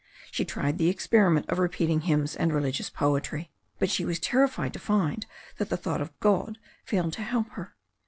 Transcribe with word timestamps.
She 0.31 0.45
tried 0.45 0.79
the 0.79 0.89
experiment 0.89 1.47
of 1.47 1.59
repeating 1.59 2.01
hymns 2.01 2.35
and 2.35 2.51
re 2.51 2.59
ligious 2.63 2.89
poetry. 2.91 3.51
But 3.77 3.91
she 3.91 4.03
was 4.03 4.17
terrified 4.17 4.73
to 4.73 4.79
find 4.79 5.27
that 5.59 5.69
the 5.69 5.77
thought 5.77 6.01
of 6.01 6.19
Qod 6.19 6.55
failed 6.85 7.13
to 7.13 7.21
help 7.21 7.49
her. 7.51 7.75